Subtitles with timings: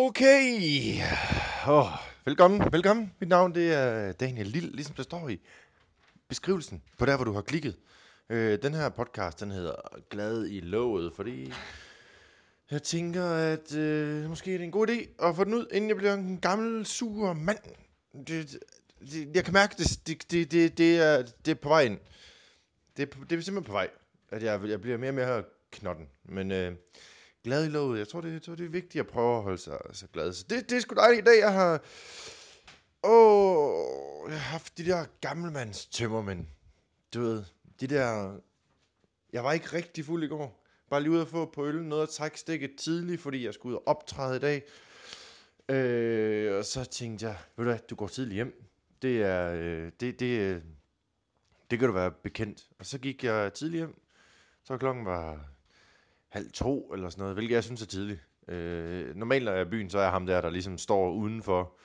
[0.00, 1.00] Okay.
[1.66, 1.86] Oh,
[2.24, 3.12] velkommen, velkommen.
[3.20, 5.40] Mit navn det er Daniel Lille, ligesom der står i
[6.28, 7.76] beskrivelsen på der, hvor du har klikket.
[8.30, 9.74] Øh, den her podcast, den hedder
[10.10, 11.52] Glad i låget, fordi
[12.70, 15.88] jeg tænker, at øh, måske er det en god idé at få den ud, inden
[15.90, 17.58] jeg bliver en gammel, sur mand.
[18.26, 18.58] Det,
[19.00, 21.98] det, jeg kan mærke, det, det, det, det, det, er, det er på vej ind.
[22.96, 23.88] Det, det er simpelthen på vej,
[24.30, 26.08] at jeg, jeg bliver mere og mere knotten.
[26.24, 26.72] Men øh,
[27.44, 27.98] glad i låget.
[27.98, 30.32] Jeg tror, det, jeg tror, det er vigtigt at prøve at holde sig så glad.
[30.32, 31.38] Så det, det er sgu dejligt i dag.
[31.38, 31.82] Jeg har...
[33.04, 36.46] Åh, jeg har haft de der gammelmands tømmermænd.
[37.14, 37.44] Du ved,
[37.80, 38.38] de der...
[39.32, 40.64] Jeg var ikke rigtig fuld i går.
[40.90, 41.82] Bare lige ude at få på øl.
[41.82, 44.62] Noget at trække stikket tidligt, fordi jeg skulle ud og optræde i dag.
[45.68, 48.64] Øh, og så tænkte jeg, ved du hvad, du går tidligt hjem.
[49.02, 49.52] Det er...
[49.54, 50.62] Øh, det, det, øh,
[51.70, 52.68] det kan du være bekendt.
[52.78, 54.00] Og så gik jeg tidligt hjem.
[54.64, 55.48] Så klokken var
[56.28, 58.20] halv to eller sådan noget, hvilket jeg synes er tidligt.
[58.48, 61.78] Øh, normalt når jeg er i byen, så er ham der, der ligesom står udenfor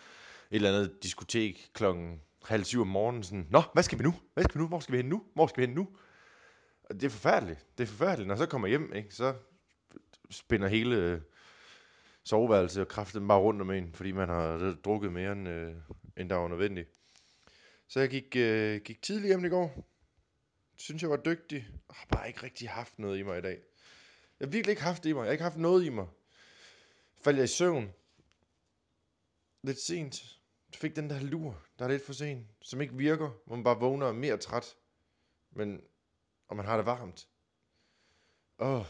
[0.52, 3.24] et eller andet diskotek klokken halv syv om morgenen.
[3.24, 4.14] Sådan, Nå, hvad skal vi nu?
[4.34, 4.68] Hvad skal vi nu?
[4.68, 5.24] Hvor skal vi hen nu?
[5.34, 5.90] Hvor skal vi hen nu?
[6.84, 7.68] Og det er forfærdeligt.
[7.78, 8.28] Det er forfærdeligt.
[8.28, 9.34] Når så kommer hjem, ikke, så
[10.30, 11.22] spænder hele øh,
[12.24, 15.74] soveværelset og kraften bare rundt om en, fordi man har drukket mere, end, øh,
[16.18, 16.90] end der var nødvendigt.
[17.88, 19.88] Så jeg gik, øh, gik tidligt hjem i går.
[20.78, 21.58] Synes jeg var dygtig.
[21.90, 23.60] Jeg har bare ikke rigtig haft noget i mig i dag.
[24.44, 25.20] Jeg har virkelig ikke haft det i mig.
[25.20, 26.08] Jeg har ikke haft noget i mig.
[27.22, 27.94] Faldt jeg i søvn.
[29.62, 30.40] Lidt sent.
[30.76, 32.48] Fik den der lur, der er lidt for sent.
[32.62, 33.32] Som ikke virker.
[33.46, 34.76] Hvor man bare vågner og mere træt.
[35.52, 35.82] Men,
[36.48, 37.28] og man har det varmt.
[38.60, 38.80] Åh.
[38.80, 38.86] Oh.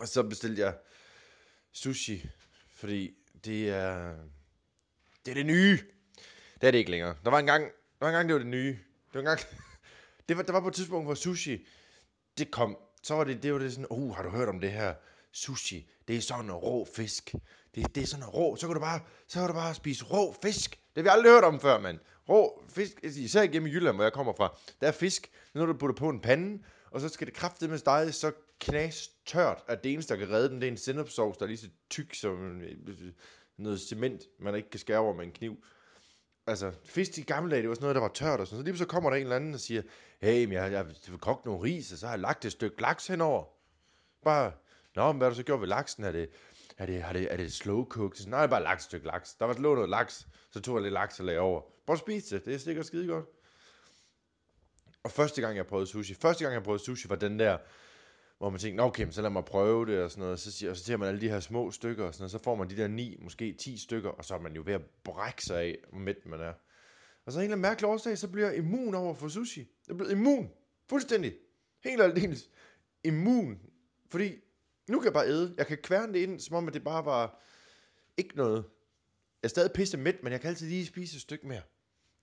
[0.00, 0.78] og så bestilte jeg
[1.72, 2.28] sushi.
[2.68, 4.16] Fordi det er...
[5.24, 5.78] Det er det nye.
[6.54, 7.16] Det er det ikke længere.
[7.24, 8.72] Der var en gang, der var en gang det var det nye.
[8.72, 9.40] Det var en gang,
[10.28, 11.66] det var, der var på et tidspunkt, hvor sushi,
[12.38, 12.76] det kom.
[13.02, 14.94] Så var det, det var det sådan, uh, har du hørt om det her?
[15.32, 17.34] Sushi, det er sådan en rå fisk.
[17.74, 20.04] Det, det er sådan en rå, så kan du bare, så kan du bare spise
[20.04, 20.70] rå fisk.
[20.70, 21.98] Det har vi aldrig hørt om før, mand.
[22.28, 24.58] Rå fisk, især igennem i Jylland, hvor jeg kommer fra.
[24.80, 27.78] Der er fisk, når du putter på en pande, og så skal det kraftigt med
[27.78, 31.36] stege, så knas tørt, at det eneste, der kan redde den, det er en sennepsovs,
[31.36, 33.12] der er lige så tyk som øh, øh,
[33.56, 35.64] noget cement, man ikke kan skære over med en kniv
[36.48, 38.64] altså, fisk i gamle dage, det var sådan noget, der var tørt og sådan Så
[38.64, 39.82] lige så kommer der en eller anden og siger,
[40.20, 42.82] hey, men jeg, jeg, jeg vil nogle ris, og så har jeg lagt et stykke
[42.82, 43.44] laks henover.
[44.24, 44.52] Bare,
[44.96, 46.04] nå, men hvad har du så gjort ved laksen?
[46.04, 46.30] Er det,
[46.78, 48.16] er det, er det, er det slow cooked?
[48.16, 49.34] Så, nej, bare lagt et stykke laks.
[49.34, 51.62] Der var lå noget laks, så tog jeg lidt laks og lagde over.
[51.86, 53.24] Bare spis spise det, det er sikkert skide godt.
[55.02, 57.58] Og første gang, jeg prøvede sushi, første gang, jeg prøvede sushi, var den der,
[58.38, 60.40] hvor man tænker, okay, så lad mig prøve det og sådan noget.
[60.40, 62.30] Så, siger, og så ser man alle de her små stykker og sådan noget.
[62.30, 64.74] Så får man de der ni, måske 10 stykker, og så er man jo ved
[64.74, 66.52] at brække sig af, hvor mæt man er.
[67.26, 69.68] Og så en eller anden mærkelig årsag, så bliver jeg immun over for sushi.
[69.88, 70.50] Jeg bliver immun.
[70.88, 71.34] Fuldstændig.
[71.84, 72.50] Helt aldeles
[73.04, 73.58] immun.
[74.10, 74.34] Fordi
[74.90, 75.54] nu kan jeg bare æde.
[75.58, 77.42] Jeg kan kværne det ind, som om at det bare var
[78.16, 78.64] ikke noget.
[79.42, 81.62] Jeg er stadig pisse mæt, men jeg kan altid lige spise et stykke mere.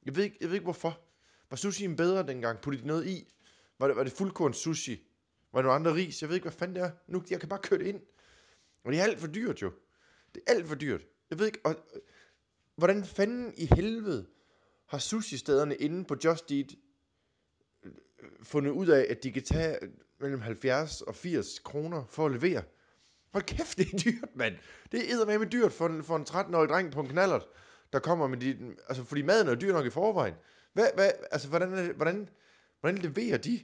[0.05, 0.99] Jeg ved ikke, jeg ved ikke hvorfor.
[1.49, 2.61] Var sushien bedre dengang?
[2.61, 3.33] Puttede de noget i?
[3.79, 5.07] Var det, var det fuldkorn sushi?
[5.55, 6.21] Var der nogle andre ris?
[6.21, 6.91] Jeg ved ikke, hvad fanden det er.
[7.07, 8.01] Nu, jeg kan bare køre det ind.
[8.83, 9.71] Og det er alt for dyrt jo.
[10.35, 11.01] Det er alt for dyrt.
[11.29, 12.01] Jeg ved ikke, og, øh,
[12.75, 14.25] hvordan fanden i helvede
[14.85, 16.75] har sushi-stederne inde på Just Eat
[17.83, 17.91] øh,
[18.43, 19.89] fundet ud af, at de kan tage øh,
[20.19, 22.63] mellem 70 og 80 kroner for at levere.
[23.31, 24.55] Hold kæft, det er dyrt, mand.
[24.91, 27.47] Det er med dyrt for en, for en 13-årig dreng på en knallert,
[27.93, 28.75] der kommer med de...
[28.87, 30.33] Altså, fordi maden er dyr nok i forvejen.
[30.73, 32.29] Hvad, hvad, altså, hvordan, hvordan,
[32.79, 33.59] hvordan leverer de?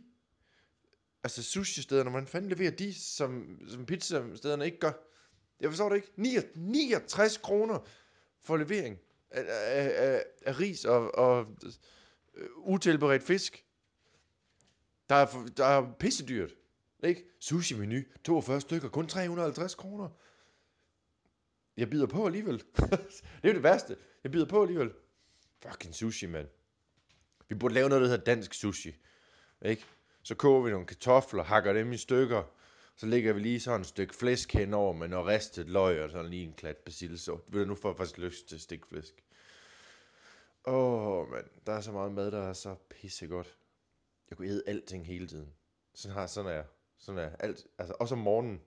[1.23, 4.91] Altså sushi-stederne, hvordan fanden leverer de, som, som pizza-stederne ikke gør?
[5.59, 6.49] Jeg forstår det ikke.
[6.55, 7.79] 69 kroner
[8.41, 8.99] for levering
[9.31, 13.65] af, af, af, af ris og, og uh, utilberedt fisk.
[15.09, 16.51] Der er, der er pissedyrt.
[17.03, 17.25] Ikke?
[17.39, 20.09] Sushi-menu, 42 stykker, kun 350 kroner.
[21.77, 22.57] Jeg bider på alligevel.
[22.77, 23.97] det er jo det værste.
[24.23, 24.91] Jeg bider på alligevel.
[25.59, 26.47] Fucking sushi, mand.
[27.49, 28.95] Vi burde lave noget, der hedder dansk sushi.
[29.65, 29.85] Ikke?
[30.23, 32.43] Så koger vi nogle kartofler, hakker dem i stykker,
[32.95, 36.31] så lægger vi lige sådan et stykke flæsk henover med noget ristet løg og sådan
[36.31, 37.39] lige en klat persilleså.
[37.47, 39.23] Ved du, nu får jeg faktisk lyst til stikflæsk.
[40.65, 41.45] Åh, oh, mand.
[41.65, 43.57] Der er så meget mad, der er så pissegodt.
[44.29, 45.53] Jeg kunne æde alting hele tiden.
[45.93, 46.65] Sådan har sådan er jeg.
[46.97, 47.35] Sådan er jeg.
[47.39, 48.61] Alt, altså, også om morgenen.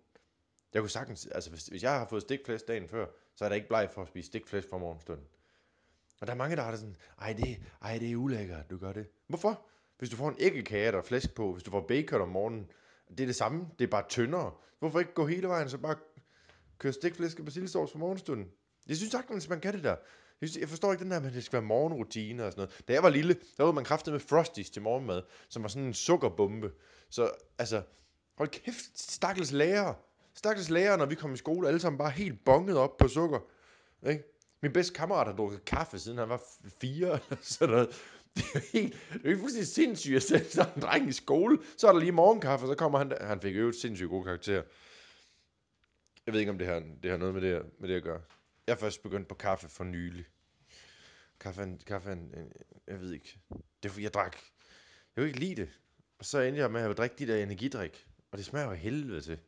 [0.74, 3.56] Jeg kunne sagtens, altså hvis, hvis jeg har fået stikflæsk dagen før, så er der
[3.56, 5.26] ikke bleg for at spise stikflæsk fra morgenstunden.
[6.20, 8.78] Og der er mange, der har det sådan, ej det, ej, det er ulækkert, du
[8.78, 9.06] gør det.
[9.26, 9.66] Hvorfor?
[9.98, 12.70] Hvis du får en æggekage, der er flæsk på, hvis du får bacon om morgenen,
[13.08, 14.52] det er det samme, det er bare tyndere.
[14.78, 15.96] Hvorfor ikke gå hele vejen, så bare
[16.78, 18.46] køre stikflæsk og persillesovs for morgenstunden?
[18.88, 19.96] Jeg synes sagtens, man kan det der.
[20.40, 22.84] Jeg, synes, jeg forstår ikke den der, at det skal være morgenrutine og sådan noget.
[22.88, 25.86] Da jeg var lille, der var man kraftet med Frosties til morgenmad, som var sådan
[25.86, 26.72] en sukkerbombe.
[27.10, 27.82] Så altså,
[28.38, 29.94] hold kæft, stakkels lærer.
[30.34, 33.38] Stakkels lærer, når vi kom i skole, alle sammen bare helt bonget op på sukker.
[34.08, 34.24] Ikke?
[34.62, 36.42] Min bedste kammerat har drukket kaffe, siden han var
[36.80, 37.88] fire, eller sådan noget.
[38.36, 41.12] Det er jo helt, det er jo fuldstændig sindssygt at sætte sådan en dreng i
[41.12, 41.58] skole.
[41.76, 43.26] Så er der lige morgenkaffe, og så kommer han, der.
[43.26, 44.62] han fik øvet sindssygt gode karakterer.
[46.26, 48.22] Jeg ved ikke, om det har, det har noget med det, med det at gøre.
[48.66, 50.24] Jeg er først begyndt på kaffe for nylig.
[51.40, 52.52] Kaffe, en, kaffe en, en,
[52.86, 53.38] jeg ved ikke.
[53.82, 54.36] Det er fordi, jeg drak.
[55.16, 55.70] Jeg vil ikke lide det.
[56.18, 58.06] Og så endte jeg med at drikke de der energidrik.
[58.30, 59.38] Og det smager jo helvede til.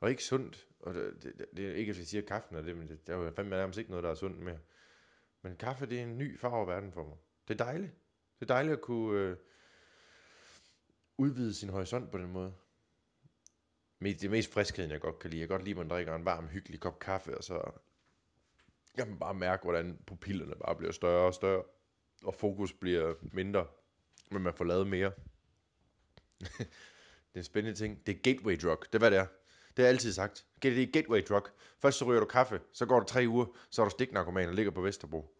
[0.00, 0.66] Og ikke sundt.
[0.80, 3.06] Og det, det, det er ikke, at jeg siger, at kaffen er det, men det,
[3.06, 4.58] der er jo fandme nærmest ikke noget, der er sundt mere.
[5.42, 7.16] Men kaffe, det er en ny farve verden for mig.
[7.48, 7.92] Det er dejligt.
[8.40, 9.36] Det er dejligt at kunne øh,
[11.16, 12.54] udvide sin horisont på den måde.
[13.98, 15.40] Men det er mest friskheden, jeg godt kan lide.
[15.40, 17.54] Jeg kan godt lide, at man drikker en varm, hyggelig kop kaffe, og så
[18.96, 21.62] jeg kan man bare mærke, hvordan pupillerne bare bliver større og større,
[22.24, 23.66] og fokus bliver mindre,
[24.30, 25.12] men man får lavet mere.
[26.58, 28.06] det er en spændende ting.
[28.06, 28.84] Det er gateway drug.
[28.86, 29.26] Det er, hvad det er.
[29.68, 30.46] Det har jeg altid sagt.
[30.62, 31.48] Det er gateway drug.
[31.78, 34.54] Først så ryger du kaffe, så går der tre uger, så er du stiknarkoman og
[34.54, 35.34] ligger på Vesterbro.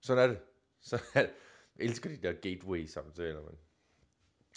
[0.00, 0.38] Sådan er det.
[0.80, 1.30] Så er det.
[1.78, 3.56] Jeg elsker de der gateway samtaler, mand.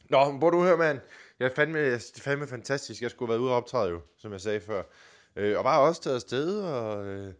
[0.09, 0.99] Nå, hvor du hører, mand.
[1.39, 3.01] Jeg er fandme, jeg er fandme fantastisk.
[3.01, 4.83] Jeg skulle have været ude og optræde jo, som jeg sagde før.
[5.35, 7.05] Øh, og bare også taget afsted, og...
[7.05, 7.33] Øh,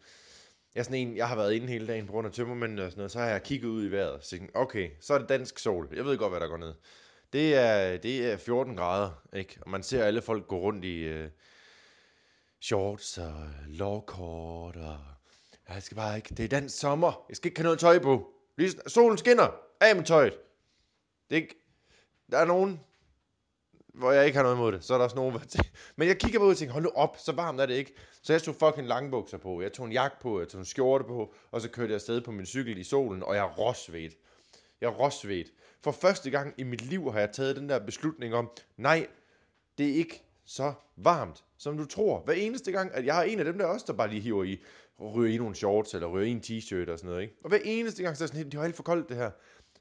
[0.75, 2.91] jeg, er sådan en, jeg har været inde hele dagen på grund af tømmermændene og
[2.91, 5.29] sådan noget, så har jeg kigget ud i vejret og tænkt, okay, så er det
[5.29, 5.89] dansk sol.
[5.95, 6.73] Jeg ved godt, hvad der går ned.
[7.33, 9.57] Det er, det er 14 grader, ikke?
[9.61, 11.29] Og man ser alle folk gå rundt i øh,
[12.61, 14.97] shorts og lovkort og...
[15.69, 16.35] Jeg skal bare ikke...
[16.35, 17.25] Det er dansk sommer.
[17.29, 18.33] Jeg skal ikke have noget tøj på.
[18.57, 19.64] Lige, solen skinner.
[19.79, 20.33] Af med tøjet.
[21.29, 21.55] Det er ikke...
[22.31, 22.79] Der er nogen,
[23.93, 24.83] hvor jeg ikke har noget imod det.
[24.83, 26.83] Så er der også nogen, hvor jeg Men jeg kigger på ud og tænker, hold
[26.83, 27.93] nu op, så varmt er det ikke.
[28.21, 29.61] Så jeg tog fucking langbukser på.
[29.61, 32.21] Jeg tog en jakke på, jeg tog en skjorte på, og så kørte jeg afsted
[32.21, 34.13] på min cykel i solen, og jeg rosvedt.
[34.81, 35.47] Jeg rosvedt.
[35.83, 39.07] For første gang i mit liv har jeg taget den der beslutning om, nej,
[39.77, 42.19] det er ikke så varmt, som du tror.
[42.19, 44.43] Hver eneste gang, at jeg er en af dem der også, der bare lige hiver
[44.43, 44.59] i,
[44.99, 47.35] ryger i nogle shorts, eller ryger i en t-shirt og sådan noget, ikke?
[47.43, 49.31] Og hver eneste gang, så er jeg sådan, det er helt for koldt det her.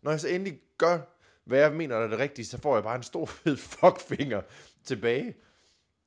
[0.05, 1.01] Når jeg så endelig gør
[1.45, 4.43] hvad jeg mener er det rigtige, så får jeg bare en stor fed fuckfinger
[4.85, 5.37] tilbage.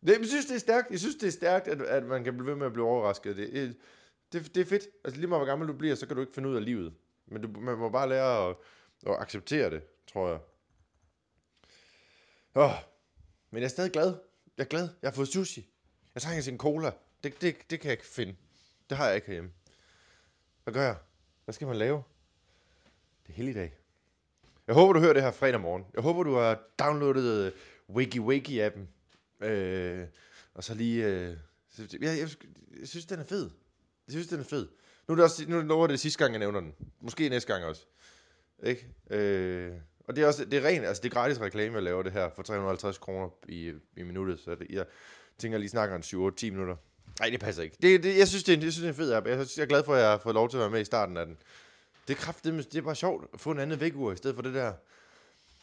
[0.03, 0.91] Jeg synes, det er stærkt.
[0.91, 3.37] Jeg synes, det er stærkt, at, at man kan blive ved med at blive overrasket.
[3.37, 3.73] Det, øh,
[4.33, 4.83] det, det er fedt.
[5.03, 6.93] Altså lige meget hvor gammel du bliver, så kan du ikke finde ud af livet.
[7.25, 8.55] Men du, man må bare lære at,
[9.07, 9.81] at acceptere det,
[10.13, 10.39] tror jeg.
[12.55, 12.71] Oh,
[13.51, 14.15] men jeg er stadig glad.
[14.57, 14.89] Jeg er glad.
[15.01, 15.69] Jeg har fået sushi.
[16.15, 16.91] Jeg trænger til en cola.
[17.23, 18.35] Det, det, det kan jeg ikke finde.
[18.89, 19.51] Det har jeg ikke herhjemme.
[20.63, 20.95] Hvad gør jeg?
[21.45, 22.03] Hvad skal man lave?
[23.23, 23.73] Det er helligdag.
[24.67, 25.85] Jeg håber, du hører det her fredag morgen.
[25.93, 27.51] Jeg håber, du har downloadet øh,
[27.95, 28.87] Wiki Wiki-appen.
[29.45, 30.05] Øh,
[30.53, 31.05] og så lige...
[31.05, 31.37] Øh,
[31.77, 32.29] jeg, jeg, jeg,
[32.79, 33.49] jeg synes, den er fed.
[34.07, 34.67] Jeg synes, den er fed.
[35.07, 36.73] Nu er det, også, nu lover det sidste gang, jeg nævner den.
[37.01, 37.85] Måske næste gang også.
[38.63, 38.87] Ikke?
[39.09, 39.71] Øh,
[40.07, 42.11] og det er også det er rent, altså det er gratis reklame, jeg laver det
[42.11, 44.39] her for 350 kroner i, i minuttet.
[44.39, 44.85] Så det, jeg
[45.37, 46.75] tænker lige snakker en 7-8-10 minutter.
[47.19, 47.77] Nej, det passer ikke.
[47.81, 49.27] Det, det, jeg, synes, det er, jeg synes, det er en fed app.
[49.27, 50.85] Jeg, jeg er glad for, at jeg har fået lov til at være med i
[50.85, 51.37] starten af den.
[52.07, 54.43] Det er kraftigt, det er bare sjovt at få en anden vækkeur, i stedet for
[54.43, 54.73] det der.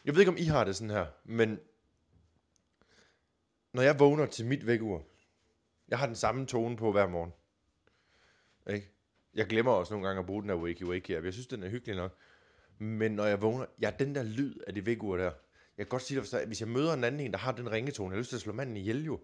[0.05, 1.59] Jeg ved ikke, om I har det sådan her, men
[3.73, 5.03] når jeg vågner til mit vækkeur,
[5.89, 7.33] jeg har den samme tone på hver morgen.
[8.75, 8.91] Ikke?
[9.35, 11.25] Jeg glemmer også nogle gange at bruge den der wakey wakey app.
[11.25, 12.17] Jeg synes, den er hyggelig nok.
[12.79, 15.33] Men når jeg vågner, ja, den der lyd af det vækkeur der.
[15.77, 18.11] Jeg kan godt sige dig, hvis jeg møder en anden en, der har den ringetone,
[18.11, 19.21] jeg har lyst til at slå manden ihjel jo.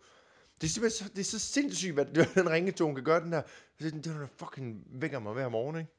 [0.60, 3.42] Det er simpelthen så, det er så sindssygt, hvad den ringetone kan gøre, den der.
[3.78, 5.90] Det, det, det fucking vækker mig hver morgen, ikke?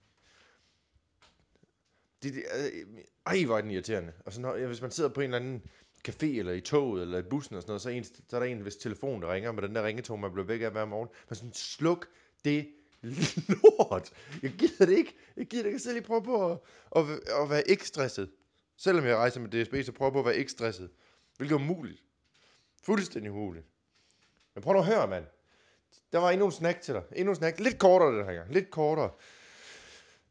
[2.23, 4.13] Det, det, øh, øh, ej, hvor er den irriterende.
[4.25, 5.63] Og så når, hvis man sidder på en eller anden
[6.07, 8.47] café, eller i toget, eller i bussen og sådan noget, så en, så er der
[8.47, 11.09] en, hvis telefon, der ringer med den der ringetone, man bliver væk af hver morgen.
[11.29, 12.07] Man sådan, sluk
[12.45, 12.67] det
[13.49, 14.13] lort.
[14.41, 15.15] Jeg gider det ikke.
[15.37, 15.75] Jeg gider det ikke.
[15.75, 16.57] Jeg skal lige prøve på at,
[16.95, 17.03] at,
[17.41, 18.31] at, være ikke stresset.
[18.77, 20.89] Selvom jeg rejser med DSB, så prøver jeg på at være ikke stresset.
[21.37, 22.03] Hvilket er umuligt.
[22.83, 23.65] Fuldstændig umuligt.
[24.53, 25.25] Men prøv nu at høre, mand.
[26.11, 27.03] Der var endnu en snack til dig.
[27.15, 27.59] Endnu en snack.
[27.59, 28.53] Lidt kortere den her gang.
[28.53, 29.11] Lidt kortere.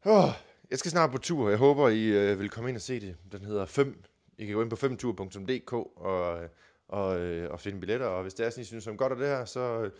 [0.05, 0.29] Oh,
[0.71, 1.49] jeg skal snart på tur.
[1.49, 3.15] Jeg håber, I øh, vil komme ind og se det.
[3.31, 4.03] Den hedder 5.
[4.37, 6.49] I kan gå ind på 5tur.dk og, øh,
[6.87, 8.05] og, øh, og finde billetter.
[8.05, 9.91] Og hvis det er sådan, I synes om godt af det her, så øh,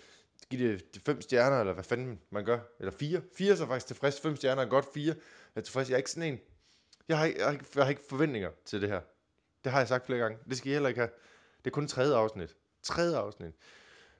[0.49, 2.59] giv det, det fem stjerner, eller hvad fanden man gør.
[2.79, 3.21] Eller fire.
[3.37, 4.21] Fire er så faktisk tilfreds.
[4.21, 4.85] Fem stjerner er godt.
[4.93, 5.15] Fire
[5.55, 5.89] er tilfreds.
[5.89, 6.39] Jeg er ikke sådan en.
[7.07, 9.01] Jeg har, jeg, har ikke, jeg har ikke forventninger til det her.
[9.63, 10.37] Det har jeg sagt flere gange.
[10.49, 11.11] Det skal I heller ikke have.
[11.57, 12.55] Det er kun tredje afsnit.
[12.83, 13.53] Tredje afsnit.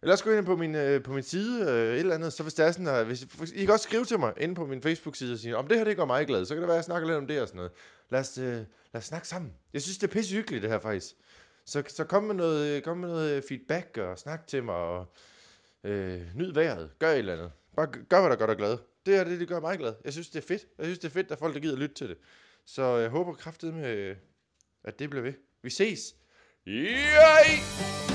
[0.01, 2.43] Eller også gå ind på min, øh, på min side, øh, et eller andet, så
[2.43, 4.81] hvis det er sådan, at hvis, I kan også skrive til mig inde på min
[4.81, 6.79] Facebook-side og sige, om det her det gør mig glad, så kan det være, at
[6.79, 7.72] jeg snakker lidt om det og sådan noget.
[8.10, 9.53] Lad os, øh, lad os snakke sammen.
[9.74, 11.15] Jeg synes, det er pisse hyggeligt, det her faktisk.
[11.65, 14.75] Så, så kom, med noget, øh, kom med noget øh, feedback og snak til mig
[14.75, 15.05] og
[15.84, 16.89] øh, nyd vejret.
[17.00, 17.51] Gør et eller andet.
[17.75, 18.77] Bare gør, hvad der gør dig glad.
[19.05, 19.93] Det er det, det gør mig glad.
[20.05, 20.65] Jeg synes, det er fedt.
[20.77, 22.17] Jeg synes, det er fedt, at folk der gider lytte til det.
[22.65, 24.15] Så øh, jeg håber kraftigt med,
[24.84, 25.34] at det bliver ved.
[25.63, 26.15] Vi ses.
[26.67, 28.11] Yay!